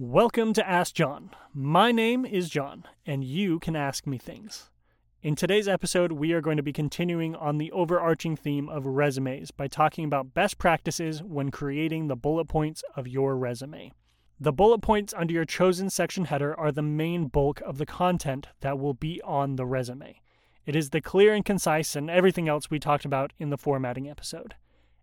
Welcome 0.00 0.52
to 0.52 0.64
Ask 0.64 0.94
John. 0.94 1.30
My 1.52 1.90
name 1.90 2.24
is 2.24 2.48
John, 2.48 2.84
and 3.04 3.24
you 3.24 3.58
can 3.58 3.74
ask 3.74 4.06
me 4.06 4.16
things. 4.16 4.70
In 5.24 5.34
today's 5.34 5.66
episode, 5.66 6.12
we 6.12 6.32
are 6.32 6.40
going 6.40 6.56
to 6.56 6.62
be 6.62 6.72
continuing 6.72 7.34
on 7.34 7.58
the 7.58 7.72
overarching 7.72 8.36
theme 8.36 8.68
of 8.68 8.86
resumes 8.86 9.50
by 9.50 9.66
talking 9.66 10.04
about 10.04 10.34
best 10.34 10.56
practices 10.56 11.20
when 11.20 11.50
creating 11.50 12.06
the 12.06 12.14
bullet 12.14 12.44
points 12.44 12.84
of 12.94 13.08
your 13.08 13.36
resume. 13.36 13.92
The 14.38 14.52
bullet 14.52 14.82
points 14.82 15.12
under 15.14 15.34
your 15.34 15.44
chosen 15.44 15.90
section 15.90 16.26
header 16.26 16.56
are 16.56 16.70
the 16.70 16.80
main 16.80 17.26
bulk 17.26 17.60
of 17.62 17.78
the 17.78 17.84
content 17.86 18.46
that 18.60 18.78
will 18.78 18.94
be 18.94 19.20
on 19.22 19.56
the 19.56 19.66
resume. 19.66 20.20
It 20.64 20.76
is 20.76 20.90
the 20.90 21.00
clear 21.00 21.34
and 21.34 21.44
concise 21.44 21.96
and 21.96 22.08
everything 22.08 22.48
else 22.48 22.70
we 22.70 22.78
talked 22.78 23.04
about 23.04 23.32
in 23.40 23.50
the 23.50 23.58
formatting 23.58 24.08
episode. 24.08 24.54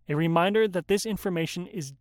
A 0.07 0.15
reminder 0.15 0.69
that 0.69 0.87
this 0.87 1.05
information 1.05 1.67
is 1.67 1.91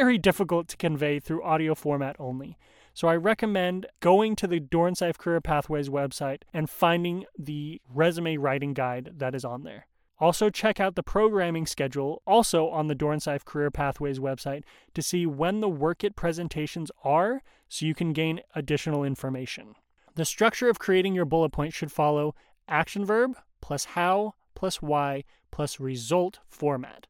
very 0.00 0.16
difficult 0.16 0.66
to 0.66 0.78
convey 0.78 1.20
through 1.20 1.42
audio 1.42 1.74
format 1.74 2.16
only. 2.18 2.56
So 2.94 3.06
I 3.06 3.16
recommend 3.16 3.84
going 4.00 4.34
to 4.36 4.46
the 4.46 4.58
Dornsife 4.58 5.18
Career 5.18 5.42
Pathways 5.42 5.90
website 5.90 6.40
and 6.54 6.70
finding 6.70 7.26
the 7.38 7.82
resume 7.86 8.38
writing 8.38 8.72
guide 8.72 9.12
that 9.18 9.34
is 9.34 9.44
on 9.44 9.64
there. 9.64 9.86
Also, 10.18 10.48
check 10.48 10.80
out 10.80 10.94
the 10.94 11.02
programming 11.02 11.66
schedule, 11.66 12.22
also 12.26 12.68
on 12.70 12.86
the 12.86 12.94
Dornsife 12.94 13.44
Career 13.44 13.70
Pathways 13.70 14.18
website, 14.18 14.62
to 14.94 15.02
see 15.02 15.26
when 15.26 15.60
the 15.60 15.68
Workit 15.68 16.16
presentations 16.16 16.90
are 17.04 17.42
so 17.68 17.84
you 17.84 17.94
can 17.94 18.14
gain 18.14 18.40
additional 18.54 19.04
information. 19.04 19.74
The 20.14 20.24
structure 20.24 20.70
of 20.70 20.78
creating 20.78 21.14
your 21.14 21.26
bullet 21.26 21.50
point 21.50 21.74
should 21.74 21.92
follow 21.92 22.34
action 22.66 23.04
verb 23.04 23.36
plus 23.60 23.84
how 23.84 24.32
plus 24.54 24.80
why 24.80 25.24
plus 25.50 25.78
result 25.78 26.38
format. 26.48 27.06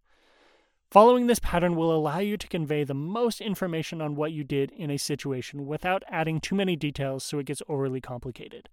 Following 0.91 1.29
this 1.29 1.39
pattern 1.39 1.77
will 1.77 1.95
allow 1.95 2.19
you 2.19 2.37
to 2.37 2.49
convey 2.49 2.83
the 2.83 2.95
most 2.95 3.41
information 3.41 4.01
on 4.01 4.17
what 4.17 4.33
you 4.33 4.43
did 4.43 4.73
in 4.73 4.91
a 4.91 4.97
situation 4.97 5.65
without 5.65 6.03
adding 6.09 6.41
too 6.41 6.57
many 6.57 6.75
details 6.75 7.23
so 7.23 7.39
it 7.39 7.47
gets 7.47 7.63
overly 7.69 8.01
complicated. 8.01 8.69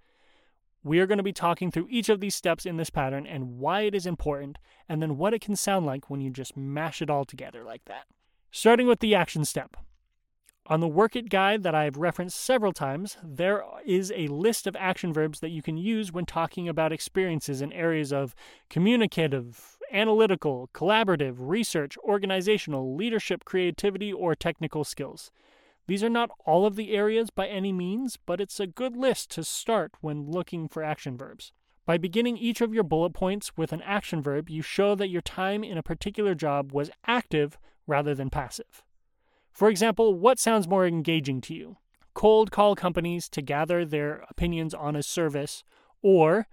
We 0.84 1.00
are 1.00 1.06
going 1.06 1.20
to 1.20 1.24
be 1.24 1.32
talking 1.32 1.70
through 1.70 1.90
each 1.92 2.10
of 2.10 2.20
these 2.20 2.34
steps 2.34 2.66
in 2.66 2.78
this 2.78 2.90
pattern 2.90 3.28
and 3.28 3.60
why 3.60 3.82
it 3.82 3.94
is 3.94 4.08
important, 4.08 4.58
and 4.90 5.00
then 5.00 5.18
what 5.18 5.36
it 5.36 5.42
can 5.42 5.56
sound 5.56 5.86
like 5.86 6.10
when 6.10 6.20
you 6.20 6.32
just 6.32 6.58
mash 6.58 7.04
it 7.04 7.10
all 7.12 7.24
together 7.24 7.64
like 7.64 7.86
that. 7.86 8.06
Starting 8.50 8.88
with 8.88 9.00
the 9.00 9.14
action 9.14 9.46
step. 9.46 9.78
On 10.66 10.80
the 10.80 10.90
Workit 10.90 11.30
guide 11.30 11.62
that 11.62 11.76
I 11.76 11.84
have 11.84 11.98
referenced 11.98 12.42
several 12.42 12.74
times, 12.74 13.18
there 13.24 13.64
is 13.86 14.12
a 14.16 14.28
list 14.28 14.66
of 14.66 14.76
action 14.76 15.14
verbs 15.14 15.40
that 15.42 15.52
you 15.52 15.62
can 15.62 15.78
use 15.78 16.12
when 16.12 16.26
talking 16.26 16.68
about 16.68 16.92
experiences 16.92 17.62
in 17.62 17.72
areas 17.72 18.12
of 18.12 18.34
communicative, 18.72 19.77
analytical, 19.92 20.70
collaborative, 20.74 21.36
research, 21.38 21.98
organizational, 22.00 22.96
leadership, 22.96 23.46
creativity, 23.46 24.12
or 24.12 24.36
technical 24.36 24.84
skills. 24.84 25.32
These 25.88 26.04
are 26.04 26.10
not 26.10 26.32
all 26.46 26.66
of 26.66 26.76
the 26.76 26.92
areas 26.92 27.30
by 27.30 27.48
any 27.48 27.72
means, 27.72 28.18
but 28.18 28.42
it's 28.42 28.60
a 28.60 28.68
good 28.68 28.96
list 28.98 29.32
to 29.32 29.44
start 29.44 29.94
when 30.02 30.30
looking 30.30 30.68
for 30.68 30.84
action 30.84 31.18
verbs. 31.18 31.54
By 31.86 31.98
beginning 31.98 32.38
each 32.38 32.60
of 32.60 32.74
your 32.74 32.84
bullet 32.84 33.14
points 33.14 33.56
with 33.56 33.72
an 33.72 33.82
action 33.84 34.22
verb, 34.22 34.50
you 34.50 34.62
show 34.62 34.94
that 34.96 35.08
your 35.08 35.22
time 35.22 35.64
in 35.64 35.78
a 35.78 35.84
particular 35.84 36.36
job 36.36 36.74
was 36.74 36.92
active 37.06 37.58
rather 37.88 38.14
than 38.14 38.30
passive. 38.30 38.84
For 39.54 39.70
example, 39.70 40.14
what 40.14 40.38
sounds 40.38 40.68
more 40.68 40.86
engaging 40.86 41.40
to 41.42 41.54
you? 41.54 41.78
Cold 42.14 42.52
call 42.52 42.76
companies 42.76 43.30
to 43.30 43.42
gather 43.42 43.86
their 43.86 44.26
opinions 44.30 44.74
on 44.74 44.98
a 44.98 45.04
service, 45.04 45.64
or 46.02 46.48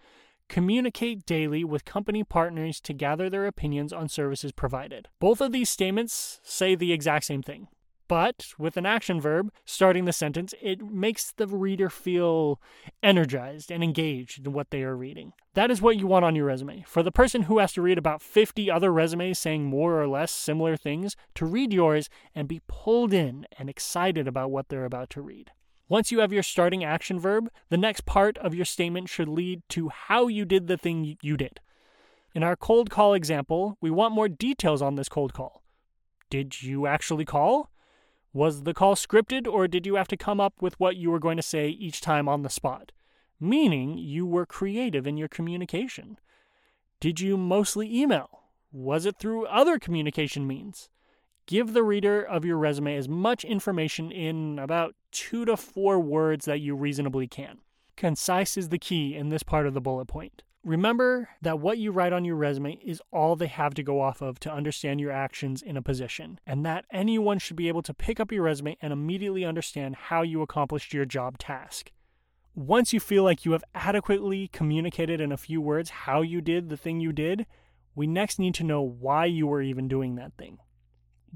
communicate 0.48 1.26
daily 1.26 1.64
with 1.64 1.84
company 1.84 2.24
partners 2.24 2.80
to 2.82 2.92
gather 2.92 3.28
their 3.28 3.46
opinions 3.46 3.92
on 3.92 4.08
services 4.08 4.52
provided. 4.52 5.08
Both 5.20 5.40
of 5.40 5.52
these 5.52 5.70
statements 5.70 6.40
say 6.42 6.74
the 6.74 6.92
exact 6.92 7.24
same 7.24 7.42
thing. 7.42 7.68
But 8.06 8.48
with 8.58 8.76
an 8.76 8.84
action 8.84 9.20
verb 9.20 9.50
starting 9.64 10.04
the 10.04 10.12
sentence, 10.12 10.52
it 10.60 10.82
makes 10.82 11.32
the 11.32 11.46
reader 11.46 11.88
feel 11.88 12.60
energized 13.02 13.70
and 13.70 13.82
engaged 13.82 14.46
in 14.46 14.52
what 14.52 14.70
they 14.70 14.82
are 14.82 14.96
reading. 14.96 15.32
That 15.54 15.70
is 15.70 15.80
what 15.80 15.96
you 15.96 16.06
want 16.06 16.24
on 16.24 16.36
your 16.36 16.46
resume. 16.46 16.84
For 16.86 17.02
the 17.02 17.12
person 17.12 17.42
who 17.42 17.58
has 17.58 17.72
to 17.72 17.82
read 17.82 17.96
about 17.96 18.20
50 18.20 18.70
other 18.70 18.92
resumes 18.92 19.38
saying 19.38 19.64
more 19.64 20.00
or 20.00 20.06
less 20.06 20.30
similar 20.30 20.76
things, 20.76 21.16
to 21.36 21.46
read 21.46 21.72
yours 21.72 22.10
and 22.34 22.46
be 22.46 22.60
pulled 22.66 23.14
in 23.14 23.46
and 23.58 23.70
excited 23.70 24.28
about 24.28 24.50
what 24.50 24.68
they're 24.68 24.84
about 24.84 25.08
to 25.10 25.22
read. 25.22 25.52
Once 25.88 26.10
you 26.10 26.20
have 26.20 26.32
your 26.32 26.42
starting 26.42 26.82
action 26.82 27.20
verb, 27.20 27.50
the 27.68 27.76
next 27.76 28.06
part 28.06 28.38
of 28.38 28.54
your 28.54 28.64
statement 28.64 29.08
should 29.08 29.28
lead 29.28 29.62
to 29.68 29.90
how 29.90 30.26
you 30.26 30.44
did 30.44 30.66
the 30.66 30.78
thing 30.78 31.16
you 31.20 31.36
did. 31.36 31.60
In 32.34 32.42
our 32.42 32.56
cold 32.56 32.90
call 32.90 33.14
example, 33.14 33.76
we 33.80 33.90
want 33.90 34.14
more 34.14 34.28
details 34.28 34.80
on 34.80 34.94
this 34.94 35.08
cold 35.08 35.34
call. 35.34 35.62
Did 36.30 36.62
you 36.62 36.86
actually 36.86 37.24
call? 37.24 37.70
Was 38.32 38.62
the 38.62 38.74
call 38.74 38.96
scripted, 38.96 39.46
or 39.46 39.68
did 39.68 39.86
you 39.86 39.94
have 39.94 40.08
to 40.08 40.16
come 40.16 40.40
up 40.40 40.54
with 40.60 40.80
what 40.80 40.96
you 40.96 41.10
were 41.10 41.20
going 41.20 41.36
to 41.36 41.42
say 41.42 41.68
each 41.68 42.00
time 42.00 42.28
on 42.28 42.42
the 42.42 42.50
spot? 42.50 42.90
Meaning 43.38 43.98
you 43.98 44.26
were 44.26 44.46
creative 44.46 45.06
in 45.06 45.16
your 45.16 45.28
communication. 45.28 46.18
Did 46.98 47.20
you 47.20 47.36
mostly 47.36 47.94
email? 47.94 48.40
Was 48.72 49.06
it 49.06 49.18
through 49.18 49.46
other 49.46 49.78
communication 49.78 50.46
means? 50.46 50.88
Give 51.46 51.74
the 51.74 51.82
reader 51.82 52.22
of 52.22 52.44
your 52.44 52.56
resume 52.56 52.96
as 52.96 53.08
much 53.08 53.44
information 53.44 54.10
in 54.10 54.58
about 54.58 54.94
two 55.10 55.44
to 55.44 55.56
four 55.58 56.00
words 56.00 56.46
that 56.46 56.60
you 56.60 56.74
reasonably 56.74 57.26
can. 57.26 57.58
Concise 57.96 58.56
is 58.56 58.70
the 58.70 58.78
key 58.78 59.14
in 59.14 59.28
this 59.28 59.42
part 59.42 59.66
of 59.66 59.74
the 59.74 59.80
bullet 59.80 60.06
point. 60.06 60.42
Remember 60.64 61.28
that 61.42 61.60
what 61.60 61.76
you 61.76 61.92
write 61.92 62.14
on 62.14 62.24
your 62.24 62.36
resume 62.36 62.78
is 62.82 63.02
all 63.12 63.36
they 63.36 63.46
have 63.48 63.74
to 63.74 63.82
go 63.82 64.00
off 64.00 64.22
of 64.22 64.40
to 64.40 64.52
understand 64.52 64.98
your 64.98 65.10
actions 65.10 65.60
in 65.60 65.76
a 65.76 65.82
position, 65.82 66.40
and 66.46 66.64
that 66.64 66.86
anyone 66.90 67.38
should 67.38 67.56
be 67.56 67.68
able 67.68 67.82
to 67.82 67.92
pick 67.92 68.18
up 68.18 68.32
your 68.32 68.44
resume 68.44 68.78
and 68.80 68.90
immediately 68.90 69.44
understand 69.44 69.94
how 69.96 70.22
you 70.22 70.40
accomplished 70.40 70.94
your 70.94 71.04
job 71.04 71.36
task. 71.36 71.92
Once 72.54 72.94
you 72.94 73.00
feel 73.00 73.22
like 73.22 73.44
you 73.44 73.52
have 73.52 73.64
adequately 73.74 74.48
communicated 74.48 75.20
in 75.20 75.30
a 75.30 75.36
few 75.36 75.60
words 75.60 75.90
how 75.90 76.22
you 76.22 76.40
did 76.40 76.70
the 76.70 76.76
thing 76.78 77.00
you 77.00 77.12
did, 77.12 77.44
we 77.94 78.06
next 78.06 78.38
need 78.38 78.54
to 78.54 78.64
know 78.64 78.80
why 78.80 79.26
you 79.26 79.46
were 79.46 79.60
even 79.60 79.86
doing 79.86 80.14
that 80.14 80.32
thing. 80.38 80.56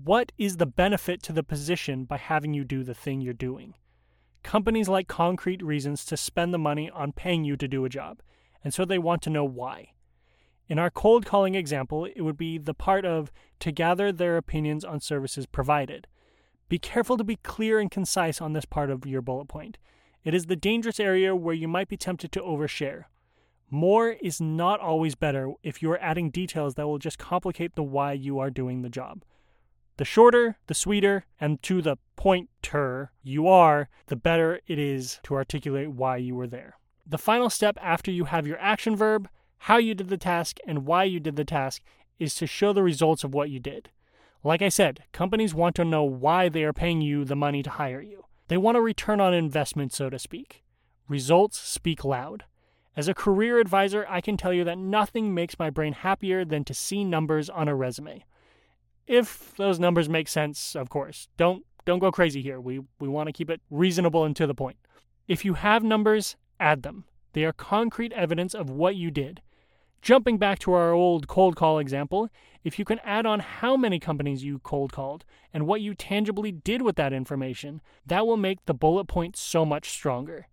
What 0.05 0.31
is 0.39 0.59
the 0.59 0.67
benefit 0.67 1.25
to 1.25 1.33
the 1.33 1.43
position 1.43 2.05
by 2.05 2.19
having 2.19 2.55
you 2.55 2.63
do 2.63 2.85
the 2.85 2.95
thing 2.95 3.21
you're 3.21 3.33
doing? 3.33 3.75
Companies 4.45 4.89
like 4.89 5.09
concrete 5.09 5.61
reasons 5.61 6.05
to 6.05 6.17
spend 6.17 6.55
the 6.55 6.59
money 6.59 6.89
on 6.89 7.11
paying 7.11 7.43
you 7.43 7.57
to 7.57 7.67
do 7.67 7.85
a 7.85 7.89
job, 7.89 8.21
and 8.63 8.73
so 8.73 8.85
they 8.85 8.99
want 8.99 9.23
to 9.23 9.31
know 9.31 9.45
why. 9.45 9.95
In 10.69 10.79
our 10.79 10.89
cold 10.89 11.27
calling 11.27 11.57
example, 11.57 12.05
it 12.05 12.21
would 12.21 12.37
be 12.37 12.59
the 12.59 12.75
part 12.75 13.05
of 13.05 13.33
to 13.59 13.73
gather 13.73 14.13
their 14.13 14.37
opinions 14.37 14.85
on 14.85 15.01
services 15.01 15.47
provided. 15.47 16.07
Be 16.69 16.79
careful 16.79 17.17
to 17.17 17.25
be 17.25 17.37
clear 17.37 17.81
and 17.81 17.91
concise 17.91 18.41
on 18.41 18.53
this 18.53 18.67
part 18.67 18.91
of 18.91 19.05
your 19.05 19.21
bullet 19.21 19.49
point. 19.49 19.79
It 20.23 20.33
is 20.33 20.47
the 20.47 20.55
dangerous 20.55 21.01
area 21.01 21.35
where 21.35 21.57
you 21.57 21.67
might 21.67 21.89
be 21.89 21.97
tempted 21.97 22.31
to 22.33 22.41
overshare. 22.41 23.07
More 23.69 24.11
is 24.11 24.41
not 24.41 24.79
always 24.79 25.17
better 25.17 25.55
if 25.65 25.83
you 25.83 25.91
are 25.91 26.01
adding 26.01 26.31
details 26.31 26.77
that 26.77 26.87
will 26.87 26.99
just 26.99 27.19
complicate 27.19 27.75
the 27.75 27.83
why 27.83 28.13
you 28.13 28.39
are 28.39 28.49
doing 28.49 28.83
the 28.83 28.89
job. 28.89 29.25
The 29.99 30.05
shorter, 30.05 30.57
the 30.69 30.75
sweeter, 30.75 31.27
and 31.41 31.61
to 31.65 31.83
the 31.83 31.97
pointer 32.15 33.11
you 33.25 33.49
are, 33.49 33.89
the 34.07 34.15
better 34.15 34.61
it 34.69 34.79
is 34.79 35.19
to 35.25 35.35
articulate 35.35 35.91
why 35.91 36.19
you 36.19 36.37
were 36.37 36.47
there. 36.47 36.79
The 37.05 37.19
final 37.19 37.51
step 37.51 37.77
after 37.83 38.13
you 38.13 38.27
have 38.27 38.47
your 38.47 38.61
action 38.61 38.95
verb, 38.95 39.29
how 39.59 39.77
you 39.79 39.97
did 39.97 40.09
the 40.09 40.17
task, 40.17 40.59
and 40.69 40.87
why 40.87 41.03
you 41.03 41.19
did 41.19 41.35
the 41.35 41.45
task 41.45 41.83
is 42.21 42.37
to 42.37 42.47
show 42.47 42.73
the 42.73 42.85
results 42.85 43.25
of 43.25 43.35
what 43.35 43.51
you 43.51 43.59
did. 43.59 43.91
Like 44.45 44.63
I 44.63 44.69
said, 44.69 45.03
companies 45.11 45.53
want 45.53 45.75
to 45.77 45.85
know 45.85 46.05
why 46.05 46.49
they 46.49 46.63
are 46.63 46.73
paying 46.73 47.01
you 47.01 47.25
the 47.25 47.35
money 47.35 47.65
to 47.65 47.71
hire 47.71 48.01
you. 48.01 48.27
They 48.47 48.57
want 48.57 48.77
a 48.77 48.81
return 48.81 49.21
on 49.21 49.35
investment, 49.35 49.93
so 49.93 50.09
to 50.11 50.19
speak. 50.21 50.63
Results 51.09 51.59
speak 51.59 52.05
loud. 52.05 52.45
As 52.97 53.09
a 53.09 53.15
career 53.15 53.59
advisor, 53.59 54.07
I 54.09 54.21
can 54.21 54.37
tell 54.37 54.53
you 54.53 54.63
that 54.63 54.79
nothing 54.79 55.35
makes 55.35 55.59
my 55.59 55.71
brain 55.71 55.93
happier 55.93 56.45
than 56.45 56.63
to 56.67 56.75
see 56.75 57.03
numbers 57.03 57.51
on 57.51 57.67
a 57.67 57.75
resume 57.75 58.25
if 59.09 59.55
those 59.57 59.81
numbers 59.81 60.09
make 60.09 60.29
sense, 60.29 60.77
of 60.77 60.91
course. 60.91 61.29
Don't 61.37 61.65
don't 61.85 61.99
go 61.99 62.13
crazy 62.13 62.43
here. 62.43 62.61
We 62.61 62.81
we 63.01 63.09
want 63.09 63.29
to 63.29 63.33
keep 63.33 63.51
it 63.51 63.61
reasonable 63.71 64.25
and 64.25 64.37
to 64.37 64.47
the 64.47 64.55
point. 64.55 64.77
If 65.27 65.45
you 65.45 65.55
have 65.55 65.83
numbers, 65.83 66.37
add 66.61 66.83
them. 66.83 67.05
They 67.33 67.45
are 67.45 67.53
concrete 67.53 68.13
evidence 68.13 68.55
of 68.55 68.71
what 68.71 68.97
you 68.97 69.11
did. 69.11 69.43
Jumping 70.01 70.39
back 70.39 70.59
to 70.61 70.73
our 70.73 70.93
old 70.93 71.27
cold 71.27 71.57
call 71.57 71.79
example, 71.79 72.29
if 72.63 72.79
you 72.79 72.85
can 72.85 73.01
add 73.01 73.27
on 73.27 73.41
how 73.41 73.77
many 73.77 73.99
companies 73.99 74.45
you 74.45 74.61
cold 74.61 74.93
called 74.93 75.25
and 75.53 75.67
what 75.67 75.81
you 75.81 75.95
tangibly 75.95 76.53
did 76.53 76.83
with 76.83 76.97
that 76.97 77.13
information, 77.13 77.81
that 78.07 78.27
will 78.27 78.37
make 78.37 78.65
the 78.67 78.75
bullet 78.75 79.07
point 79.07 79.37
so 79.37 79.65
much 79.65 79.89
stronger. 79.91 80.47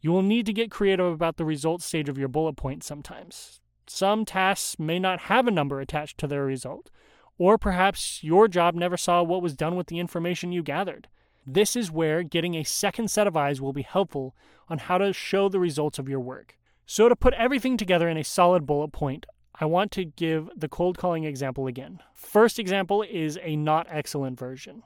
You 0.00 0.12
will 0.12 0.22
need 0.22 0.44
to 0.46 0.52
get 0.52 0.70
creative 0.70 1.06
about 1.06 1.38
the 1.38 1.46
results 1.46 1.86
stage 1.86 2.10
of 2.10 2.18
your 2.18 2.28
bullet 2.28 2.56
point 2.56 2.84
sometimes. 2.84 3.60
Some 3.86 4.24
tasks 4.24 4.78
may 4.78 4.98
not 4.98 5.22
have 5.22 5.46
a 5.46 5.50
number 5.50 5.80
attached 5.80 6.18
to 6.18 6.26
their 6.26 6.44
result, 6.44 6.90
or 7.38 7.58
perhaps 7.58 8.22
your 8.22 8.48
job 8.48 8.74
never 8.74 8.96
saw 8.96 9.22
what 9.22 9.42
was 9.42 9.56
done 9.56 9.76
with 9.76 9.88
the 9.88 9.98
information 9.98 10.52
you 10.52 10.62
gathered. 10.62 11.08
This 11.46 11.76
is 11.76 11.90
where 11.90 12.22
getting 12.22 12.54
a 12.54 12.64
second 12.64 13.10
set 13.10 13.26
of 13.26 13.36
eyes 13.36 13.60
will 13.60 13.72
be 13.72 13.82
helpful 13.82 14.34
on 14.68 14.78
how 14.78 14.98
to 14.98 15.12
show 15.12 15.48
the 15.48 15.60
results 15.60 15.98
of 15.98 16.08
your 16.08 16.20
work. 16.20 16.56
So, 16.86 17.08
to 17.08 17.16
put 17.16 17.34
everything 17.34 17.76
together 17.76 18.08
in 18.08 18.16
a 18.16 18.24
solid 18.24 18.66
bullet 18.66 18.92
point, 18.92 19.26
I 19.54 19.66
want 19.66 19.90
to 19.92 20.04
give 20.04 20.50
the 20.56 20.68
cold 20.68 20.98
calling 20.98 21.24
example 21.24 21.66
again. 21.66 22.00
First 22.12 22.58
example 22.58 23.02
is 23.02 23.38
a 23.42 23.56
not 23.56 23.86
excellent 23.90 24.38
version. 24.38 24.82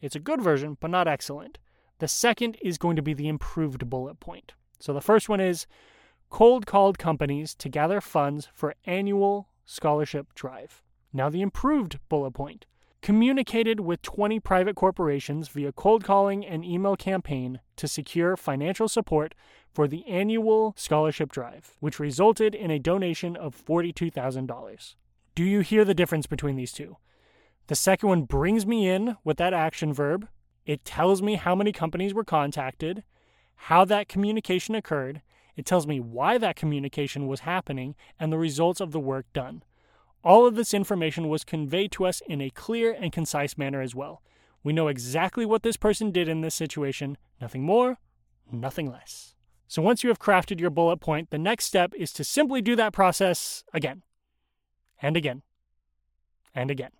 It's 0.00 0.16
a 0.16 0.20
good 0.20 0.40
version, 0.40 0.76
but 0.80 0.90
not 0.90 1.08
excellent. 1.08 1.58
The 1.98 2.08
second 2.08 2.56
is 2.62 2.78
going 2.78 2.96
to 2.96 3.02
be 3.02 3.14
the 3.14 3.28
improved 3.28 3.88
bullet 3.88 4.20
point. 4.20 4.52
So 4.78 4.92
the 4.92 5.00
first 5.00 5.28
one 5.28 5.40
is 5.40 5.66
cold 6.30 6.66
called 6.66 6.98
companies 6.98 7.54
to 7.56 7.68
gather 7.68 8.00
funds 8.00 8.48
for 8.52 8.74
annual 8.84 9.48
scholarship 9.64 10.34
drive. 10.34 10.82
Now, 11.16 11.30
the 11.30 11.40
improved 11.40 11.98
bullet 12.10 12.32
point 12.32 12.66
communicated 13.00 13.80
with 13.80 14.02
20 14.02 14.38
private 14.40 14.76
corporations 14.76 15.48
via 15.48 15.72
cold 15.72 16.04
calling 16.04 16.44
and 16.44 16.62
email 16.62 16.94
campaign 16.94 17.60
to 17.76 17.88
secure 17.88 18.36
financial 18.36 18.86
support 18.86 19.34
for 19.72 19.88
the 19.88 20.06
annual 20.06 20.74
scholarship 20.76 21.32
drive, 21.32 21.78
which 21.80 21.98
resulted 21.98 22.54
in 22.54 22.70
a 22.70 22.78
donation 22.78 23.34
of 23.34 23.56
$42,000. 23.64 24.94
Do 25.34 25.42
you 25.42 25.60
hear 25.60 25.86
the 25.86 25.94
difference 25.94 26.26
between 26.26 26.56
these 26.56 26.72
two? 26.72 26.98
The 27.68 27.76
second 27.76 28.10
one 28.10 28.24
brings 28.24 28.66
me 28.66 28.86
in 28.86 29.16
with 29.24 29.38
that 29.38 29.54
action 29.54 29.94
verb. 29.94 30.28
It 30.66 30.84
tells 30.84 31.22
me 31.22 31.36
how 31.36 31.54
many 31.54 31.72
companies 31.72 32.12
were 32.12 32.24
contacted, 32.24 33.04
how 33.54 33.86
that 33.86 34.08
communication 34.08 34.74
occurred. 34.74 35.22
It 35.56 35.64
tells 35.64 35.86
me 35.86 35.98
why 35.98 36.36
that 36.36 36.56
communication 36.56 37.26
was 37.26 37.40
happening 37.40 37.94
and 38.20 38.30
the 38.30 38.38
results 38.38 38.82
of 38.82 38.92
the 38.92 39.00
work 39.00 39.24
done. 39.32 39.62
All 40.26 40.44
of 40.44 40.56
this 40.56 40.74
information 40.74 41.28
was 41.28 41.44
conveyed 41.44 41.92
to 41.92 42.04
us 42.04 42.20
in 42.26 42.40
a 42.40 42.50
clear 42.50 42.90
and 42.92 43.12
concise 43.12 43.56
manner 43.56 43.80
as 43.80 43.94
well. 43.94 44.24
We 44.64 44.72
know 44.72 44.88
exactly 44.88 45.46
what 45.46 45.62
this 45.62 45.76
person 45.76 46.10
did 46.10 46.28
in 46.28 46.40
this 46.40 46.56
situation, 46.56 47.16
nothing 47.40 47.62
more, 47.62 47.98
nothing 48.50 48.90
less. 48.90 49.36
So 49.68 49.80
once 49.82 50.02
you 50.02 50.08
have 50.08 50.18
crafted 50.18 50.58
your 50.58 50.70
bullet 50.70 50.96
point, 50.96 51.30
the 51.30 51.38
next 51.38 51.66
step 51.66 51.92
is 51.96 52.12
to 52.14 52.24
simply 52.24 52.60
do 52.60 52.74
that 52.74 52.92
process 52.92 53.62
again, 53.72 54.02
and 55.00 55.16
again, 55.16 55.42
and 56.52 56.72
again. 56.72 56.90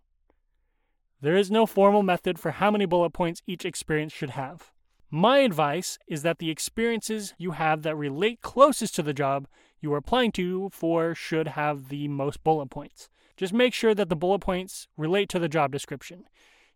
There 1.20 1.36
is 1.36 1.50
no 1.50 1.66
formal 1.66 2.04
method 2.04 2.38
for 2.38 2.52
how 2.52 2.70
many 2.70 2.86
bullet 2.86 3.10
points 3.10 3.42
each 3.44 3.64
experience 3.64 4.12
should 4.12 4.30
have. 4.30 4.70
My 5.10 5.38
advice 5.38 5.98
is 6.06 6.22
that 6.22 6.38
the 6.38 6.50
experiences 6.50 7.34
you 7.38 7.52
have 7.52 7.82
that 7.82 7.96
relate 7.96 8.40
closest 8.40 8.94
to 8.94 9.02
the 9.02 9.12
job 9.12 9.48
you 9.80 9.92
are 9.92 9.98
applying 9.98 10.30
to 10.32 10.70
for 10.70 11.12
should 11.16 11.48
have 11.48 11.88
the 11.88 12.06
most 12.06 12.44
bullet 12.44 12.70
points. 12.70 13.08
Just 13.36 13.52
make 13.52 13.74
sure 13.74 13.94
that 13.94 14.08
the 14.08 14.16
bullet 14.16 14.40
points 14.40 14.88
relate 14.96 15.28
to 15.30 15.38
the 15.38 15.48
job 15.48 15.72
description. 15.72 16.24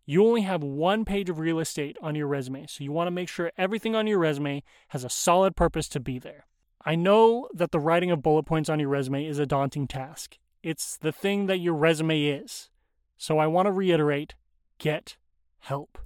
You 0.07 0.27
only 0.27 0.43
have 0.43 0.63
one 0.63 1.05
page 1.05 1.31
of 1.31 1.39
real 1.39 1.59
estate 1.61 1.97
on 2.03 2.15
your 2.15 2.27
resume, 2.27 2.67
so 2.67 2.83
you 2.85 2.93
want 2.93 3.07
to 3.07 3.13
make 3.13 3.29
sure 3.29 3.53
everything 3.57 3.95
on 3.95 4.07
your 4.07 4.19
resume 4.19 4.63
has 4.89 5.05
a 5.05 5.11
solid 5.11 5.57
purpose 5.57 5.89
to 5.91 6.01
be 6.01 6.19
there. 6.19 6.47
I 6.85 6.95
know 6.95 7.49
that 7.55 7.71
the 7.71 7.81
writing 7.81 8.11
of 8.11 8.23
bullet 8.23 8.45
points 8.45 8.69
on 8.69 8.81
your 8.81 8.89
resume 8.89 9.27
is 9.27 9.39
a 9.39 9.47
daunting 9.47 9.87
task. 9.87 10.39
It's 10.63 10.97
the 10.97 11.13
thing 11.13 11.47
that 11.47 11.59
your 11.61 11.75
resume 11.75 12.25
is. 12.25 12.71
So 13.19 13.39
I 13.39 13.47
want 13.47 13.67
to 13.67 13.73
reiterate 13.73 14.35
get 14.79 15.17
help. 15.61 15.99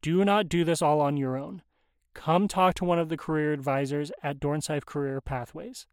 Do 0.00 0.24
not 0.24 0.48
do 0.48 0.64
this 0.64 0.80
all 0.80 1.00
on 1.00 1.16
your 1.16 1.36
own. 1.36 1.62
Come 2.14 2.48
talk 2.48 2.74
to 2.76 2.84
one 2.84 2.98
of 2.98 3.08
the 3.08 3.16
career 3.16 3.52
advisors 3.52 4.10
at 4.22 4.40
Dornsife 4.40 4.86
Career 4.86 5.20
Pathways. 5.20 5.86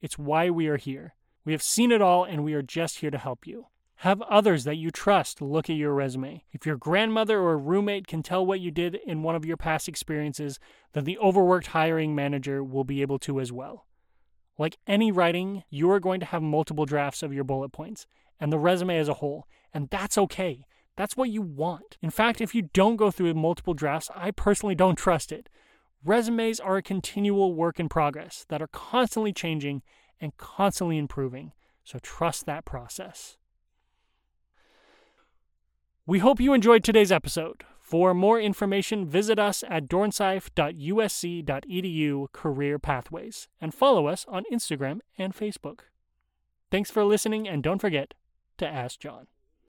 It's 0.00 0.18
why 0.18 0.50
we 0.50 0.66
are 0.68 0.76
here. 0.76 1.14
We 1.44 1.52
have 1.52 1.62
seen 1.62 1.92
it 1.92 2.02
all 2.02 2.24
and 2.24 2.42
we 2.42 2.54
are 2.54 2.62
just 2.62 2.98
here 2.98 3.10
to 3.10 3.18
help 3.18 3.46
you. 3.46 3.66
Have 3.96 4.22
others 4.22 4.64
that 4.64 4.76
you 4.76 4.90
trust 4.90 5.40
look 5.40 5.70
at 5.70 5.76
your 5.76 5.94
resume. 5.94 6.44
If 6.52 6.66
your 6.66 6.76
grandmother 6.76 7.38
or 7.38 7.56
roommate 7.56 8.06
can 8.06 8.22
tell 8.22 8.44
what 8.44 8.60
you 8.60 8.70
did 8.70 8.96
in 9.06 9.22
one 9.22 9.34
of 9.34 9.44
your 9.44 9.56
past 9.56 9.88
experiences, 9.88 10.58
then 10.92 11.04
the 11.04 11.18
overworked 11.18 11.68
hiring 11.68 12.14
manager 12.14 12.62
will 12.62 12.84
be 12.84 13.02
able 13.02 13.18
to 13.20 13.40
as 13.40 13.52
well. 13.52 13.86
Like 14.58 14.78
any 14.86 15.10
writing, 15.10 15.64
you 15.70 15.90
are 15.90 16.00
going 16.00 16.20
to 16.20 16.26
have 16.26 16.42
multiple 16.42 16.86
drafts 16.86 17.22
of 17.22 17.32
your 17.32 17.44
bullet 17.44 17.72
points 17.72 18.06
and 18.38 18.52
the 18.52 18.58
resume 18.58 18.98
as 18.98 19.08
a 19.08 19.14
whole, 19.14 19.46
and 19.72 19.88
that's 19.90 20.18
okay. 20.18 20.64
That's 20.96 21.16
what 21.16 21.30
you 21.30 21.42
want. 21.42 21.96
In 22.02 22.10
fact, 22.10 22.40
if 22.40 22.54
you 22.54 22.62
don't 22.72 22.96
go 22.96 23.10
through 23.10 23.34
multiple 23.34 23.74
drafts, 23.74 24.10
I 24.14 24.30
personally 24.30 24.74
don't 24.74 24.96
trust 24.96 25.32
it. 25.32 25.48
Resumes 26.04 26.60
are 26.60 26.76
a 26.76 26.82
continual 26.82 27.54
work 27.54 27.80
in 27.80 27.88
progress 27.88 28.44
that 28.48 28.62
are 28.62 28.68
constantly 28.68 29.32
changing 29.32 29.82
and 30.24 30.36
constantly 30.38 30.98
improving, 30.98 31.52
so 31.84 32.00
trust 32.00 32.46
that 32.46 32.64
process. 32.64 33.36
We 36.06 36.18
hope 36.18 36.40
you 36.40 36.52
enjoyed 36.54 36.82
today's 36.82 37.12
episode. 37.12 37.62
For 37.78 38.14
more 38.14 38.40
information, 38.40 39.06
visit 39.06 39.38
us 39.38 39.62
at 39.68 39.86
dornsife.usc.edu 39.88 42.32
career 42.32 42.78
pathways 42.78 43.48
and 43.60 43.74
follow 43.74 44.06
us 44.06 44.24
on 44.26 44.44
Instagram 44.50 45.00
and 45.18 45.36
Facebook. 45.36 45.80
Thanks 46.70 46.90
for 46.90 47.04
listening, 47.04 47.46
and 47.46 47.62
don't 47.62 47.80
forget 47.80 48.14
to 48.56 48.66
ask 48.66 48.98
John. 48.98 49.26